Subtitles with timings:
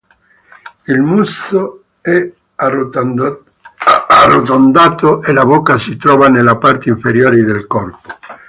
[0.85, 3.35] Il muso è arrotondato
[5.21, 8.09] e la bocca si trova nella parte inferiore del corpo.